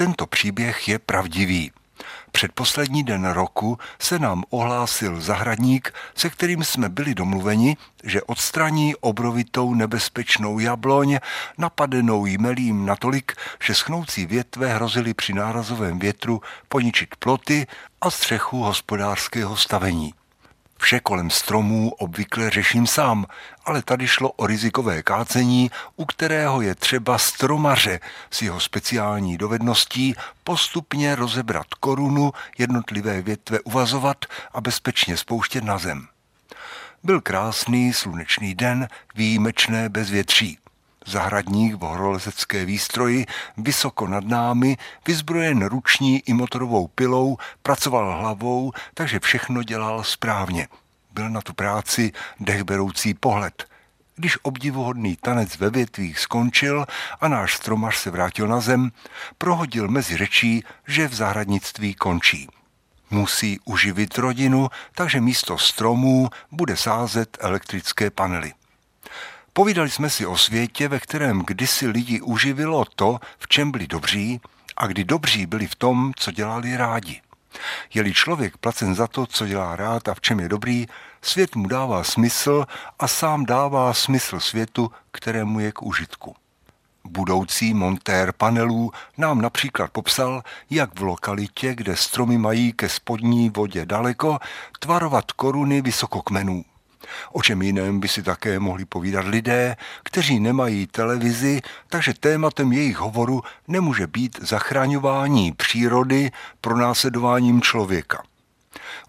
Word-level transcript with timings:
Tento 0.00 0.26
příběh 0.26 0.88
je 0.88 0.98
pravdivý. 0.98 1.72
Předposlední 2.32 3.02
den 3.02 3.24
roku 3.30 3.78
se 3.98 4.18
nám 4.18 4.44
ohlásil 4.50 5.20
zahradník, 5.20 5.94
se 6.14 6.30
kterým 6.30 6.64
jsme 6.64 6.88
byli 6.88 7.14
domluveni, 7.14 7.76
že 8.04 8.22
odstraní 8.22 8.96
obrovitou 8.96 9.74
nebezpečnou 9.74 10.58
jabloň, 10.58 11.18
napadenou 11.58 12.26
jmelím 12.26 12.86
natolik, 12.86 13.32
že 13.62 13.74
schnoucí 13.74 14.26
větve 14.26 14.74
hrozily 14.74 15.14
při 15.14 15.32
nárazovém 15.32 15.98
větru 15.98 16.40
poničit 16.68 17.16
ploty 17.16 17.66
a 18.00 18.10
střechu 18.10 18.58
hospodářského 18.58 19.56
stavení. 19.56 20.14
Vše 20.80 21.00
kolem 21.00 21.30
stromů 21.30 21.90
obvykle 21.90 22.50
řeším 22.50 22.86
sám, 22.86 23.26
ale 23.64 23.82
tady 23.82 24.08
šlo 24.08 24.30
o 24.30 24.46
rizikové 24.46 25.02
kácení, 25.02 25.70
u 25.96 26.04
kterého 26.04 26.60
je 26.60 26.74
třeba 26.74 27.18
stromaře 27.18 28.00
s 28.30 28.42
jeho 28.42 28.60
speciální 28.60 29.38
dovedností 29.38 30.14
postupně 30.44 31.14
rozebrat 31.14 31.66
korunu, 31.80 32.32
jednotlivé 32.58 33.22
větve 33.22 33.60
uvazovat 33.60 34.24
a 34.52 34.60
bezpečně 34.60 35.16
spouštět 35.16 35.64
na 35.64 35.78
zem. 35.78 36.06
Byl 37.02 37.20
krásný 37.20 37.92
slunečný 37.92 38.54
den, 38.54 38.88
výjimečné 39.14 39.88
bezvětří. 39.88 40.58
Zahradník 41.10 41.74
v 41.74 41.78
horolezecké 41.78 42.64
výstroji, 42.64 43.26
vysoko 43.56 44.06
nad 44.06 44.24
námi, 44.24 44.76
vyzbrojen 45.06 45.66
ruční 45.66 46.22
i 46.26 46.32
motorovou 46.32 46.86
pilou, 46.88 47.36
pracoval 47.62 48.20
hlavou, 48.20 48.72
takže 48.94 49.20
všechno 49.20 49.62
dělal 49.62 50.04
správně. 50.04 50.68
Byl 51.12 51.30
na 51.30 51.40
tu 51.40 51.52
práci 51.52 52.12
dechberoucí 52.40 53.14
pohled. 53.14 53.64
Když 54.16 54.38
obdivuhodný 54.42 55.16
tanec 55.16 55.56
ve 55.58 55.70
větvích 55.70 56.18
skončil 56.18 56.86
a 57.20 57.28
náš 57.28 57.54
stromař 57.54 57.96
se 57.96 58.10
vrátil 58.10 58.48
na 58.48 58.60
zem, 58.60 58.90
prohodil 59.38 59.88
mezi 59.88 60.16
řečí, 60.16 60.64
že 60.86 61.08
v 61.08 61.14
zahradnictví 61.14 61.94
končí. 61.94 62.48
Musí 63.10 63.60
uživit 63.64 64.18
rodinu, 64.18 64.68
takže 64.94 65.20
místo 65.20 65.58
stromů 65.58 66.28
bude 66.50 66.76
sázet 66.76 67.38
elektrické 67.40 68.10
panely. 68.10 68.52
Povídali 69.52 69.90
jsme 69.90 70.10
si 70.10 70.26
o 70.26 70.36
světě, 70.36 70.88
ve 70.88 71.00
kterém 71.00 71.42
kdysi 71.46 71.86
lidi 71.86 72.20
uživilo 72.20 72.84
to, 72.84 73.18
v 73.38 73.48
čem 73.48 73.70
byli 73.70 73.86
dobří, 73.86 74.40
a 74.76 74.86
kdy 74.86 75.04
dobří 75.04 75.46
byli 75.46 75.66
v 75.66 75.74
tom, 75.74 76.12
co 76.16 76.30
dělali 76.30 76.76
rádi. 76.76 77.20
Je-li 77.94 78.14
člověk 78.14 78.56
placen 78.56 78.94
za 78.94 79.06
to, 79.06 79.26
co 79.26 79.46
dělá 79.46 79.76
rád 79.76 80.08
a 80.08 80.14
v 80.14 80.20
čem 80.20 80.40
je 80.40 80.48
dobrý, 80.48 80.86
svět 81.22 81.56
mu 81.56 81.68
dává 81.68 82.04
smysl 82.04 82.66
a 82.98 83.08
sám 83.08 83.46
dává 83.46 83.94
smysl 83.94 84.40
světu, 84.40 84.92
kterému 85.12 85.60
je 85.60 85.72
k 85.72 85.82
užitku. 85.82 86.36
Budoucí 87.04 87.74
montér 87.74 88.32
panelů 88.32 88.92
nám 89.18 89.40
například 89.40 89.90
popsal, 89.90 90.42
jak 90.70 90.98
v 90.98 91.02
lokalitě, 91.02 91.74
kde 91.74 91.96
stromy 91.96 92.38
mají 92.38 92.72
ke 92.72 92.88
spodní 92.88 93.50
vodě 93.50 93.86
daleko, 93.86 94.38
tvarovat 94.78 95.32
koruny 95.32 95.82
vysokokmenů. 95.82 96.64
O 97.32 97.42
čem 97.42 97.62
jiném 97.62 98.00
by 98.00 98.08
si 98.08 98.22
také 98.22 98.58
mohli 98.58 98.84
povídat 98.84 99.26
lidé, 99.26 99.76
kteří 100.02 100.40
nemají 100.40 100.86
televizi, 100.86 101.60
takže 101.88 102.14
tématem 102.14 102.72
jejich 102.72 102.96
hovoru 102.96 103.42
nemůže 103.68 104.06
být 104.06 104.38
zachraňování 104.42 105.52
přírody 105.52 106.30
pro 106.60 106.76
následováním 106.76 107.62
člověka. 107.62 108.22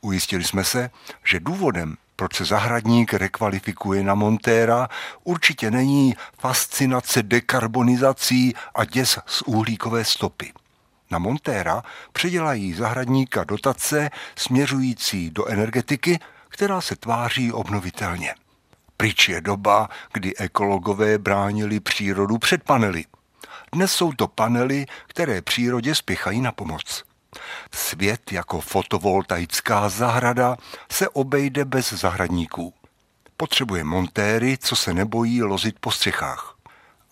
Ujistili 0.00 0.44
jsme 0.44 0.64
se, 0.64 0.90
že 1.24 1.40
důvodem, 1.40 1.96
proč 2.16 2.36
se 2.36 2.44
zahradník 2.44 3.14
rekvalifikuje 3.14 4.02
na 4.02 4.14
montéra, 4.14 4.88
určitě 5.24 5.70
není 5.70 6.16
fascinace 6.38 7.22
dekarbonizací 7.22 8.54
a 8.74 8.84
děs 8.84 9.18
z 9.26 9.42
uhlíkové 9.42 10.04
stopy. 10.04 10.52
Na 11.10 11.18
montéra 11.18 11.82
předělají 12.12 12.74
zahradníka 12.74 13.44
dotace 13.44 14.10
směřující 14.36 15.30
do 15.30 15.46
energetiky, 15.46 16.18
která 16.58 16.80
se 16.80 16.96
tváří 16.96 17.52
obnovitelně. 17.52 18.34
Pryč 18.96 19.28
je 19.28 19.40
doba, 19.40 19.88
kdy 20.12 20.36
ekologové 20.36 21.18
bránili 21.18 21.80
přírodu 21.80 22.38
před 22.38 22.62
panely. 22.62 23.04
Dnes 23.72 23.92
jsou 23.92 24.12
to 24.12 24.28
panely, 24.28 24.86
které 25.06 25.42
přírodě 25.42 25.94
spěchají 25.94 26.40
na 26.40 26.52
pomoc. 26.52 27.04
Svět 27.74 28.32
jako 28.32 28.60
fotovoltaická 28.60 29.88
zahrada 29.88 30.56
se 30.90 31.08
obejde 31.08 31.64
bez 31.64 31.92
zahradníků. 31.92 32.74
Potřebuje 33.36 33.84
montéry, 33.84 34.58
co 34.58 34.76
se 34.76 34.94
nebojí 34.94 35.42
lozit 35.42 35.76
po 35.80 35.90
střechách. 35.90 36.56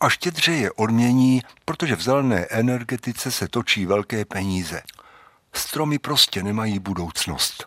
A 0.00 0.08
štědře 0.08 0.52
je 0.52 0.72
odmění, 0.72 1.42
protože 1.64 1.96
v 1.96 2.02
zelené 2.02 2.46
energetice 2.50 3.30
se 3.30 3.48
točí 3.48 3.86
velké 3.86 4.24
peníze. 4.24 4.82
Stromy 5.52 5.98
prostě 5.98 6.42
nemají 6.42 6.78
budoucnost. 6.78 7.66